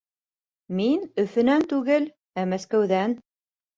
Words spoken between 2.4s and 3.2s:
ә Мәскәүҙән